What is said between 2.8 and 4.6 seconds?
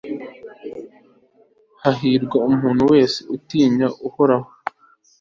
wese utinya uhoraho